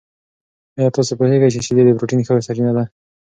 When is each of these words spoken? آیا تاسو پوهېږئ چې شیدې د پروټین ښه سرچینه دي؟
آیا 0.77 0.89
تاسو 0.95 1.11
پوهېږئ 1.19 1.49
چې 1.53 1.59
شیدې 1.65 1.83
د 1.85 1.89
پروټین 1.97 2.21
ښه 2.25 2.33
سرچینه 2.47 2.71
دي؟ 2.77 2.85